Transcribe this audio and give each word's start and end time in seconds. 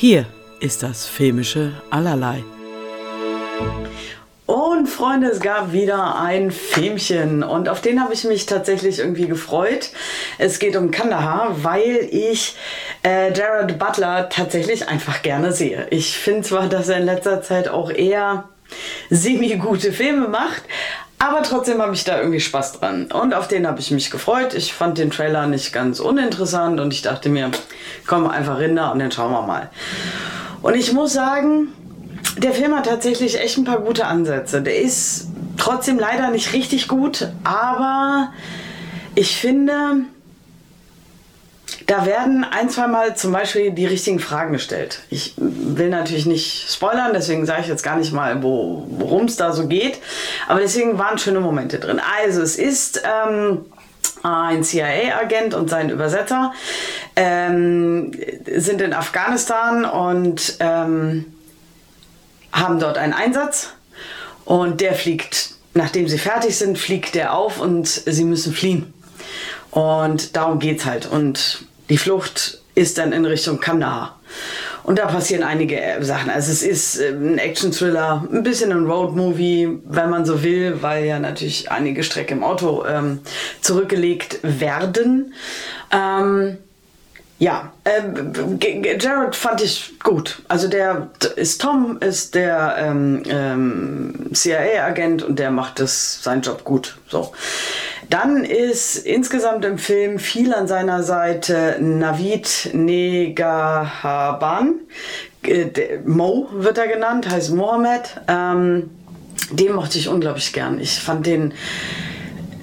Hier 0.00 0.24
ist 0.60 0.82
das 0.82 1.04
filmische 1.04 1.74
Allerlei. 1.90 2.42
Und 4.46 4.86
Freunde, 4.86 5.26
es 5.26 5.40
gab 5.40 5.74
wieder 5.74 6.18
ein 6.18 6.50
Filmchen 6.52 7.42
und 7.42 7.68
auf 7.68 7.82
den 7.82 8.02
habe 8.02 8.14
ich 8.14 8.24
mich 8.24 8.46
tatsächlich 8.46 9.00
irgendwie 9.00 9.26
gefreut. 9.26 9.90
Es 10.38 10.58
geht 10.58 10.74
um 10.74 10.90
Kandahar, 10.90 11.64
weil 11.64 12.08
ich 12.10 12.56
äh, 13.04 13.30
Jared 13.34 13.78
Butler 13.78 14.30
tatsächlich 14.30 14.88
einfach 14.88 15.20
gerne 15.20 15.52
sehe. 15.52 15.86
Ich 15.90 16.16
finde 16.16 16.48
zwar, 16.48 16.70
dass 16.70 16.88
er 16.88 16.96
in 16.96 17.04
letzter 17.04 17.42
Zeit 17.42 17.68
auch 17.68 17.90
eher 17.90 18.48
semi-gute 19.10 19.92
Filme 19.92 20.28
macht, 20.28 20.62
aber 21.20 21.42
trotzdem 21.42 21.82
habe 21.82 21.94
ich 21.94 22.02
da 22.04 22.18
irgendwie 22.18 22.40
Spaß 22.40 22.80
dran. 22.80 23.06
Und 23.12 23.34
auf 23.34 23.46
den 23.46 23.66
habe 23.66 23.78
ich 23.78 23.90
mich 23.90 24.10
gefreut. 24.10 24.54
Ich 24.54 24.72
fand 24.72 24.96
den 24.96 25.10
Trailer 25.10 25.46
nicht 25.46 25.70
ganz 25.70 26.00
uninteressant 26.00 26.80
und 26.80 26.94
ich 26.94 27.02
dachte 27.02 27.28
mir, 27.28 27.50
komm 28.06 28.26
einfach 28.26 28.58
rinder 28.58 28.90
und 28.90 29.00
dann 29.00 29.12
schauen 29.12 29.30
wir 29.30 29.42
mal. 29.42 29.70
Und 30.62 30.74
ich 30.76 30.94
muss 30.94 31.12
sagen, 31.12 31.68
der 32.38 32.52
Film 32.52 32.74
hat 32.74 32.86
tatsächlich 32.86 33.38
echt 33.38 33.58
ein 33.58 33.64
paar 33.64 33.80
gute 33.80 34.06
Ansätze. 34.06 34.62
Der 34.62 34.80
ist 34.80 35.28
trotzdem 35.58 35.98
leider 35.98 36.30
nicht 36.30 36.54
richtig 36.54 36.88
gut, 36.88 37.28
aber 37.44 38.32
ich 39.14 39.36
finde, 39.36 40.04
da 41.90 42.06
werden 42.06 42.46
ein, 42.48 42.70
zwei 42.70 42.86
Mal 42.86 43.16
zum 43.16 43.32
Beispiel 43.32 43.72
die 43.72 43.84
richtigen 43.84 44.20
Fragen 44.20 44.52
gestellt. 44.52 45.00
Ich 45.10 45.34
will 45.36 45.88
natürlich 45.88 46.24
nicht 46.24 46.70
spoilern, 46.70 47.10
deswegen 47.12 47.46
sage 47.46 47.62
ich 47.62 47.66
jetzt 47.66 47.82
gar 47.82 47.96
nicht 47.96 48.12
mal, 48.12 48.44
wo, 48.44 48.86
worum 48.90 49.24
es 49.24 49.34
da 49.34 49.52
so 49.52 49.66
geht. 49.66 49.98
Aber 50.46 50.60
deswegen 50.60 50.98
waren 50.98 51.18
schöne 51.18 51.40
Momente 51.40 51.80
drin. 51.80 52.00
Also 52.20 52.42
es 52.42 52.54
ist 52.54 53.02
ähm, 53.04 53.64
ein 54.22 54.62
CIA-Agent 54.62 55.52
und 55.54 55.68
sein 55.68 55.90
Übersetzer 55.90 56.52
ähm, 57.16 58.12
sind 58.54 58.80
in 58.80 58.92
Afghanistan 58.92 59.84
und 59.84 60.58
ähm, 60.60 61.24
haben 62.52 62.78
dort 62.78 62.98
einen 62.98 63.14
Einsatz. 63.14 63.70
Und 64.44 64.80
der 64.80 64.94
fliegt, 64.94 65.54
nachdem 65.74 66.06
sie 66.06 66.18
fertig 66.18 66.56
sind, 66.56 66.78
fliegt 66.78 67.16
der 67.16 67.34
auf 67.34 67.60
und 67.60 67.88
sie 67.88 68.24
müssen 68.24 68.52
fliehen. 68.52 68.94
Und 69.72 70.36
darum 70.36 70.60
geht's 70.60 70.84
halt. 70.84 71.06
Und 71.06 71.66
die 71.90 71.98
Flucht 71.98 72.60
ist 72.74 72.96
dann 72.96 73.12
in 73.12 73.26
Richtung 73.26 73.60
Kandahar. 73.60 74.18
Und 74.82 74.98
da 74.98 75.06
passieren 75.06 75.42
einige 75.42 75.78
äh, 75.80 76.02
Sachen. 76.02 76.30
Also 76.30 76.50
es 76.50 76.62
ist 76.62 76.98
äh, 76.98 77.10
ein 77.10 77.36
Action-Thriller, 77.38 78.26
ein 78.32 78.42
bisschen 78.42 78.72
ein 78.72 78.86
Road-Movie, 78.86 79.80
wenn 79.84 80.08
man 80.08 80.24
so 80.24 80.42
will, 80.42 80.80
weil 80.80 81.04
ja 81.04 81.18
natürlich 81.18 81.70
einige 81.70 82.02
Strecke 82.02 82.32
im 82.32 82.42
Auto 82.42 82.84
ähm, 82.86 83.20
zurückgelegt 83.60 84.38
werden. 84.42 85.34
Ähm, 85.92 86.56
ja, 87.38 87.72
äh, 87.84 88.02
Jared 88.98 89.34
fand 89.34 89.62
ich 89.62 89.98
gut. 90.02 90.42
Also 90.48 90.68
der 90.68 91.10
ist 91.36 91.60
Tom, 91.60 91.98
ist 92.00 92.34
der 92.34 92.76
ähm, 92.78 93.22
ähm, 93.28 94.30
CIA-Agent 94.32 95.22
und 95.22 95.38
der 95.38 95.50
macht 95.50 95.80
das 95.80 96.22
seinen 96.22 96.42
Job 96.42 96.64
gut. 96.64 96.98
So. 97.08 97.32
Dann 98.08 98.44
ist 98.44 98.96
insgesamt 98.96 99.64
im 99.64 99.78
Film 99.78 100.18
viel 100.18 100.54
an 100.54 100.66
seiner 100.66 101.02
Seite 101.02 101.76
Navid 101.80 102.70
Negahaban. 102.72 104.80
Äh, 105.42 105.98
Mo 106.04 106.48
wird 106.52 106.78
er 106.78 106.88
genannt, 106.88 107.30
heißt 107.30 107.54
Mohammed. 107.54 108.20
Ähm, 108.28 108.90
den 109.50 109.72
mochte 109.72 109.98
ich 109.98 110.08
unglaublich 110.08 110.52
gern. 110.52 110.80
Ich 110.80 111.00
fand 111.00 111.26
den 111.26 111.54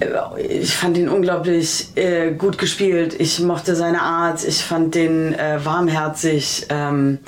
äh, 0.00 0.42
ich 0.42 0.76
fand 0.76 0.96
ihn 0.96 1.08
unglaublich 1.08 1.88
äh, 1.96 2.32
gut 2.32 2.58
gespielt. 2.58 3.16
Ich 3.18 3.40
mochte 3.40 3.74
seine 3.74 4.02
Art. 4.02 4.44
Ich 4.44 4.64
fand 4.64 4.94
den 4.94 5.34
äh, 5.34 5.64
warmherzig, 5.64 6.66
ähm, 6.68 7.18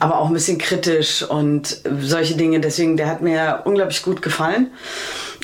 aber 0.00 0.18
auch 0.18 0.28
ein 0.28 0.32
bisschen 0.32 0.58
kritisch 0.58 1.22
und 1.22 1.82
solche 2.00 2.34
Dinge. 2.34 2.60
Deswegen, 2.60 2.96
der 2.96 3.06
hat 3.06 3.20
mir 3.20 3.60
unglaublich 3.64 4.02
gut 4.02 4.22
gefallen. 4.22 4.68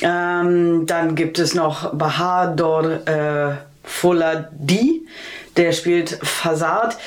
Ähm, 0.01 0.85
dann 0.87 1.15
gibt 1.15 1.39
es 1.39 1.53
noch 1.53 1.93
Bahadur 1.93 3.07
äh, 3.07 3.55
Foladi, 3.83 5.07
der 5.55 5.71
spielt 5.71 6.19
Fasad. 6.21 6.97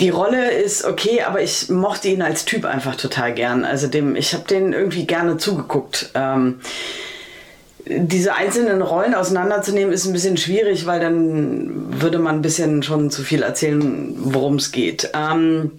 Die 0.00 0.10
Rolle 0.10 0.50
ist 0.50 0.84
okay, 0.84 1.22
aber 1.22 1.40
ich 1.42 1.70
mochte 1.70 2.08
ihn 2.08 2.22
als 2.22 2.44
Typ 2.44 2.64
einfach 2.64 2.96
total 2.96 3.32
gern. 3.32 3.64
Also 3.64 3.86
dem, 3.86 4.14
ich 4.14 4.34
habe 4.34 4.44
den 4.44 4.72
irgendwie 4.72 5.06
gerne 5.06 5.38
zugeguckt. 5.38 6.10
Ähm, 6.14 6.60
diese 7.84 8.34
einzelnen 8.34 8.82
Rollen 8.82 9.14
auseinanderzunehmen 9.14 9.92
ist 9.92 10.04
ein 10.04 10.12
bisschen 10.12 10.36
schwierig, 10.36 10.86
weil 10.86 11.00
dann 11.00 12.00
würde 12.00 12.18
man 12.18 12.36
ein 12.36 12.42
bisschen 12.42 12.82
schon 12.82 13.10
zu 13.10 13.22
viel 13.22 13.42
erzählen, 13.42 14.14
worum 14.18 14.56
es 14.56 14.72
geht. 14.72 15.10
Ähm, 15.14 15.70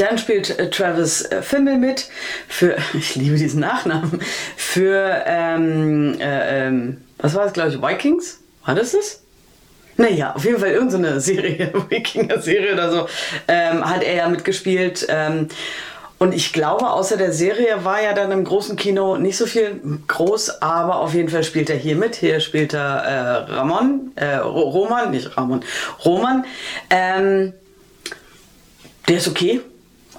dann 0.00 0.18
spielt 0.18 0.58
äh, 0.58 0.70
Travis 0.70 1.22
äh, 1.22 1.42
Fimmel 1.42 1.78
mit 1.78 2.08
für, 2.48 2.76
ich 2.94 3.14
liebe 3.14 3.36
diesen 3.36 3.60
Nachnamen, 3.60 4.20
für, 4.56 5.22
ähm, 5.26 6.18
äh, 6.20 6.66
ähm, 6.66 6.98
was 7.18 7.34
war 7.34 7.44
das, 7.44 7.52
glaube 7.52 7.70
ich, 7.70 7.80
Vikings? 7.80 8.40
War 8.64 8.74
das 8.74 8.92
das? 8.92 9.20
Naja, 9.96 10.34
auf 10.34 10.44
jeden 10.44 10.58
Fall 10.58 10.70
irgendeine 10.70 11.20
Serie, 11.20 11.72
Wikinger-Serie 11.88 12.72
oder 12.72 12.90
so, 12.90 13.08
ähm, 13.46 13.88
hat 13.88 14.02
er 14.02 14.14
ja 14.14 14.28
mitgespielt. 14.28 15.06
Ähm, 15.08 15.48
und 16.18 16.34
ich 16.34 16.52
glaube, 16.52 16.90
außer 16.90 17.16
der 17.16 17.32
Serie 17.32 17.84
war 17.84 18.02
ja 18.02 18.12
dann 18.12 18.32
im 18.32 18.44
großen 18.44 18.76
Kino 18.76 19.16
nicht 19.16 19.36
so 19.36 19.46
viel 19.46 19.80
groß, 20.06 20.62
aber 20.62 21.00
auf 21.00 21.12
jeden 21.12 21.28
Fall 21.28 21.44
spielt 21.44 21.70
er 21.70 21.76
hier 21.76 21.96
mit. 21.96 22.16
Hier 22.16 22.40
spielt 22.40 22.72
er 22.72 22.80
äh, 22.80 23.52
Ramon, 23.52 24.12
äh, 24.14 24.36
Roman, 24.36 25.10
nicht 25.10 25.36
Ramon, 25.36 25.62
Roman. 26.04 26.44
Ähm, 26.88 27.52
der 29.08 29.16
ist 29.16 29.28
okay. 29.28 29.60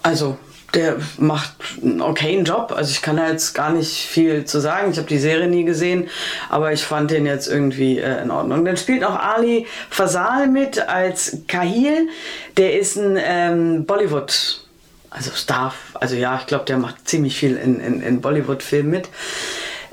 Also 0.06 0.38
der 0.76 0.98
macht 1.18 1.52
einen 1.82 2.00
okayen 2.00 2.46
Job. 2.46 2.72
Also 2.76 2.92
ich 2.92 3.02
kann 3.02 3.18
da 3.18 3.28
jetzt 3.28 3.56
gar 3.56 3.72
nicht 3.72 4.06
viel 4.06 4.46
zu 4.46 4.60
sagen. 4.60 4.92
Ich 4.92 4.98
habe 4.98 5.08
die 5.08 5.18
Serie 5.18 5.48
nie 5.48 5.64
gesehen, 5.64 6.10
aber 6.48 6.74
ich 6.74 6.84
fand 6.84 7.10
den 7.10 7.26
jetzt 7.26 7.48
irgendwie 7.48 7.98
äh, 7.98 8.22
in 8.22 8.30
Ordnung. 8.30 8.66
Dann 8.66 8.78
spielt 8.78 9.04
auch 9.04 9.16
Ali 9.16 9.66
Fasal 9.90 10.48
mit 10.48 10.78
als 10.88 11.40
Kahil. 11.48 12.10
Der 12.58 12.80
ist 12.80 12.98
ein 12.98 13.18
ähm, 13.20 13.86
Bollywood, 13.88 14.62
also 15.10 15.32
Star. 15.32 15.74
Also 15.96 16.16
ja, 16.18 16.38
ich 16.40 16.46
glaube, 16.46 16.66
der 16.66 16.78
macht 16.78 17.10
ziemlich 17.10 17.36
viel 17.36 17.56
in, 17.58 17.80
in, 17.80 18.04
in 18.04 18.22
Bollywood-Filmen 18.22 18.92
mit. 18.92 19.10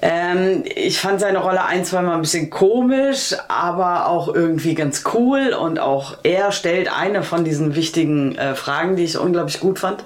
Ähm, 0.05 0.65
ich 0.75 0.99
fand 0.99 1.21
seine 1.21 1.39
Rolle 1.39 1.65
ein, 1.65 1.85
zweimal 1.85 2.17
ein 2.17 2.23
bisschen 2.23 2.51
komisch, 2.51 3.37
aber 3.47 4.09
auch 4.09 4.35
irgendwie 4.35 4.75
ganz 4.75 5.05
cool. 5.15 5.55
Und 5.55 5.79
auch 5.79 6.19
er 6.25 6.51
stellt 6.51 6.93
eine 6.93 7.23
von 7.23 7.45
diesen 7.45 7.77
wichtigen 7.77 8.37
äh, 8.37 8.57
Fragen, 8.57 8.97
die 8.97 9.05
ich 9.05 9.17
unglaublich 9.17 9.61
gut 9.61 9.79
fand. 9.79 10.05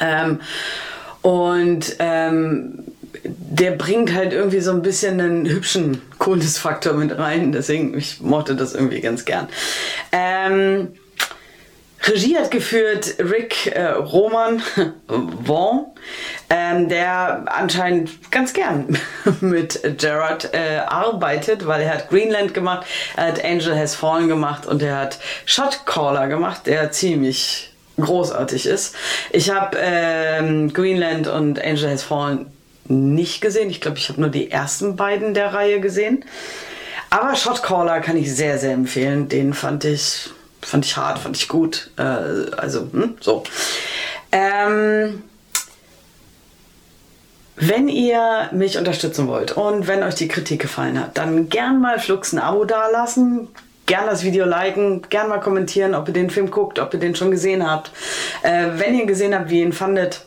Ähm, 0.00 0.40
und 1.22 1.96
ähm, 2.00 2.84
der 3.22 3.70
bringt 3.70 4.12
halt 4.12 4.32
irgendwie 4.32 4.60
so 4.60 4.72
ein 4.72 4.82
bisschen 4.82 5.20
einen 5.20 5.46
hübschen 5.46 6.02
Coolness-Faktor 6.18 6.94
mit 6.94 7.16
rein. 7.16 7.52
Deswegen, 7.52 7.96
ich 7.96 8.20
mochte 8.20 8.56
das 8.56 8.74
irgendwie 8.74 9.00
ganz 9.00 9.24
gern. 9.24 9.48
Ähm, 10.10 10.88
Regie 12.06 12.36
hat 12.36 12.50
geführt 12.50 13.16
Rick 13.18 13.66
äh, 13.74 13.86
Roman 13.86 14.62
Vaughn, 15.44 15.86
ähm, 16.50 16.88
der 16.88 17.44
anscheinend 17.46 18.30
ganz 18.30 18.52
gern 18.52 18.98
mit 19.40 19.80
Gerard 19.98 20.50
äh, 20.52 20.78
arbeitet, 20.86 21.66
weil 21.66 21.82
er 21.82 21.94
hat 21.94 22.10
Greenland 22.10 22.52
gemacht, 22.52 22.86
er 23.16 23.28
hat 23.28 23.44
Angel 23.44 23.76
Has 23.76 23.94
Fallen 23.94 24.28
gemacht 24.28 24.66
und 24.66 24.82
er 24.82 24.98
hat 24.98 25.18
Shot 25.46 25.86
Caller 25.86 26.28
gemacht, 26.28 26.66
der 26.66 26.90
ziemlich 26.92 27.72
großartig 27.98 28.66
ist. 28.66 28.96
Ich 29.30 29.50
habe 29.50 29.78
ähm, 29.80 30.72
Greenland 30.72 31.28
und 31.28 31.62
Angel 31.64 31.90
Has 31.90 32.02
Fallen 32.02 32.46
nicht 32.86 33.40
gesehen. 33.40 33.70
Ich 33.70 33.80
glaube, 33.80 33.96
ich 33.96 34.08
habe 34.10 34.20
nur 34.20 34.30
die 34.30 34.50
ersten 34.50 34.96
beiden 34.96 35.32
der 35.32 35.54
Reihe 35.54 35.80
gesehen. 35.80 36.24
Aber 37.08 37.34
Shot 37.36 37.62
Caller 37.62 38.00
kann 38.00 38.16
ich 38.16 38.34
sehr, 38.34 38.58
sehr 38.58 38.72
empfehlen. 38.72 39.28
Den 39.28 39.54
fand 39.54 39.84
ich 39.84 40.30
fand 40.64 40.84
ich 40.84 40.96
hart, 40.96 41.18
fand 41.18 41.36
ich 41.36 41.48
gut. 41.48 41.90
Äh, 41.96 42.02
also, 42.56 42.88
hm, 42.92 43.16
so. 43.20 43.44
Ähm, 44.32 45.22
wenn 47.56 47.88
ihr 47.88 48.48
mich 48.52 48.78
unterstützen 48.78 49.28
wollt 49.28 49.52
und 49.52 49.86
wenn 49.86 50.02
euch 50.02 50.16
die 50.16 50.28
Kritik 50.28 50.60
gefallen 50.60 50.98
hat, 50.98 51.16
dann 51.16 51.48
gern 51.48 51.80
mal 51.80 52.00
Flux 52.00 52.32
ein 52.32 52.40
Abo 52.40 52.64
dalassen, 52.64 53.48
gern 53.86 54.06
das 54.06 54.24
Video 54.24 54.44
liken, 54.44 55.02
gern 55.08 55.28
mal 55.28 55.38
kommentieren, 55.38 55.94
ob 55.94 56.08
ihr 56.08 56.14
den 56.14 56.30
Film 56.30 56.50
guckt, 56.50 56.78
ob 56.78 56.92
ihr 56.94 57.00
den 57.00 57.14
schon 57.14 57.30
gesehen 57.30 57.68
habt. 57.68 57.92
Äh, 58.42 58.70
wenn 58.74 58.98
ihr 58.98 59.06
gesehen 59.06 59.34
habt, 59.34 59.50
wie 59.50 59.60
ihr 59.60 59.66
ihn 59.66 59.72
fandet, 59.72 60.26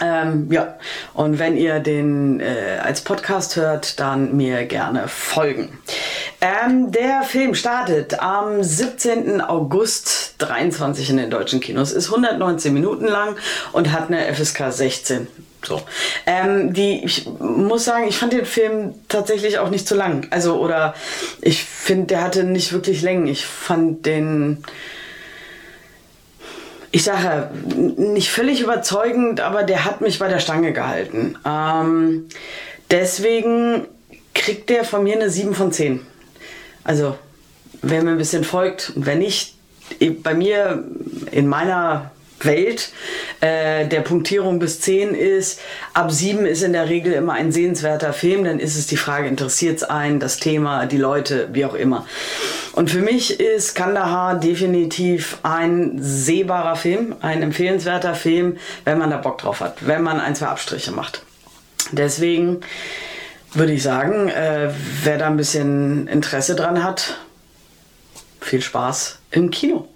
ähm, 0.00 0.48
ja, 0.50 0.76
und 1.14 1.38
wenn 1.38 1.56
ihr 1.56 1.80
den 1.80 2.40
äh, 2.40 2.78
als 2.82 3.00
Podcast 3.02 3.56
hört, 3.56 3.98
dann 3.98 4.36
mir 4.36 4.64
gerne 4.66 5.08
folgen. 5.08 5.78
Ähm, 6.40 6.92
der 6.92 7.22
Film 7.22 7.54
startet 7.54 8.20
am 8.20 8.62
17. 8.62 9.40
August 9.40 10.34
23 10.38 11.10
in 11.10 11.16
den 11.16 11.30
deutschen 11.30 11.60
Kinos, 11.60 11.92
ist 11.92 12.10
119 12.10 12.72
Minuten 12.74 13.06
lang 13.06 13.36
und 13.72 13.92
hat 13.92 14.08
eine 14.08 14.32
FSK 14.34 14.70
16. 14.70 15.26
So. 15.64 15.80
Ähm, 16.26 16.72
die, 16.72 17.04
ich 17.04 17.26
muss 17.40 17.84
sagen, 17.84 18.06
ich 18.08 18.18
fand 18.18 18.32
den 18.32 18.44
Film 18.44 18.94
tatsächlich 19.08 19.58
auch 19.58 19.70
nicht 19.70 19.88
zu 19.88 19.94
lang. 19.94 20.26
Also, 20.30 20.60
oder 20.60 20.94
ich 21.40 21.64
finde, 21.64 22.06
der 22.06 22.22
hatte 22.22 22.44
nicht 22.44 22.72
wirklich 22.72 23.02
Längen. 23.02 23.26
Ich 23.26 23.46
fand 23.46 24.06
den 24.06 24.64
ich 26.92 27.04
sage, 27.04 27.50
nicht 27.98 28.30
völlig 28.30 28.62
überzeugend, 28.62 29.40
aber 29.40 29.64
der 29.64 29.84
hat 29.84 30.00
mich 30.00 30.18
bei 30.18 30.28
der 30.28 30.38
Stange 30.38 30.72
gehalten. 30.72 31.36
Ähm, 31.44 32.28
deswegen 32.90 33.86
kriegt 34.32 34.70
der 34.70 34.82
von 34.82 35.02
mir 35.04 35.16
eine 35.16 35.28
7 35.28 35.54
von 35.54 35.72
10. 35.72 36.06
Also, 36.86 37.18
wer 37.82 38.02
mir 38.04 38.12
ein 38.12 38.18
bisschen 38.18 38.44
folgt 38.44 38.92
und 38.94 39.06
wer 39.06 39.16
nicht, 39.16 39.54
bei 40.22 40.34
mir 40.34 40.84
in 41.32 41.48
meiner 41.48 42.12
Welt 42.40 42.92
äh, 43.40 43.86
der 43.86 44.02
Punktierung 44.02 44.58
bis 44.58 44.80
10 44.82 45.14
ist. 45.14 45.60
Ab 45.94 46.12
7 46.12 46.46
ist 46.46 46.62
in 46.62 46.74
der 46.74 46.88
Regel 46.88 47.12
immer 47.14 47.32
ein 47.32 47.50
sehenswerter 47.50 48.12
Film. 48.12 48.44
Dann 48.44 48.60
ist 48.60 48.76
es 48.76 48.86
die 48.86 48.96
Frage, 48.96 49.26
interessiert 49.26 49.78
es 49.78 49.82
einen, 49.82 50.20
das 50.20 50.36
Thema, 50.36 50.86
die 50.86 50.98
Leute, 50.98 51.48
wie 51.52 51.64
auch 51.64 51.74
immer. 51.74 52.06
Und 52.72 52.90
für 52.90 53.00
mich 53.00 53.40
ist 53.40 53.74
Kandahar 53.74 54.38
definitiv 54.38 55.38
ein 55.42 55.96
sehbarer 55.98 56.76
Film, 56.76 57.16
ein 57.20 57.42
empfehlenswerter 57.42 58.14
Film, 58.14 58.58
wenn 58.84 58.98
man 58.98 59.10
da 59.10 59.16
Bock 59.16 59.38
drauf 59.38 59.60
hat, 59.60 59.86
wenn 59.86 60.02
man 60.02 60.20
ein, 60.20 60.36
zwei 60.36 60.46
Abstriche 60.46 60.92
macht. 60.92 61.22
Deswegen 61.90 62.60
würde 63.56 63.72
ich 63.72 63.82
sagen, 63.82 64.28
äh, 64.28 64.70
wer 65.02 65.18
da 65.18 65.26
ein 65.26 65.36
bisschen 65.36 66.06
Interesse 66.08 66.54
dran 66.54 66.82
hat, 66.84 67.16
viel 68.40 68.62
Spaß 68.62 69.18
im 69.30 69.50
Kino. 69.50 69.88